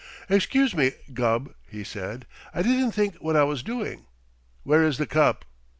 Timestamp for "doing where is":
3.61-4.97